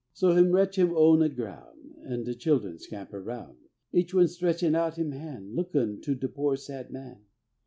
[0.13, 3.57] So him re'ch him own a groun', An' de children scamper roun',
[3.93, 7.19] Each one stretchin' out him han', Lookin' to de poor sad man.